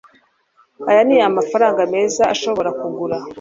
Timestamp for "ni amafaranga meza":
1.07-2.23